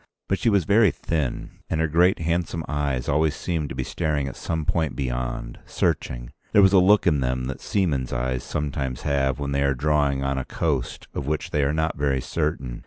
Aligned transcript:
But 0.27 0.39
she 0.39 0.49
was 0.49 0.63
very 0.63 0.89
thin, 0.89 1.59
and 1.69 1.79
her 1.79 1.87
great 1.87 2.17
handsome 2.17 2.63
eyes 2.67 3.07
always 3.07 3.35
seemed 3.35 3.69
to 3.69 3.75
be 3.75 3.83
staring 3.83 4.27
at 4.27 4.35
some 4.35 4.65
point 4.65 4.95
beyond, 4.95 5.59
searching. 5.67 6.31
There 6.53 6.61
was 6.63 6.73
a 6.73 6.79
look 6.79 7.05
in 7.05 7.19
them 7.19 7.45
that 7.45 7.61
seamen's 7.61 8.11
eyes 8.11 8.43
sometimes 8.43 9.03
have 9.03 9.37
when 9.37 9.51
they 9.51 9.61
are 9.61 9.75
drawing 9.75 10.23
on 10.23 10.39
a 10.39 10.45
coast 10.45 11.07
of 11.13 11.27
which 11.27 11.51
they 11.51 11.63
are 11.63 11.71
not 11.71 11.99
very 11.99 12.19
certain. 12.19 12.79